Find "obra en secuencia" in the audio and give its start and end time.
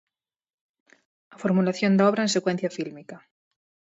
2.11-2.73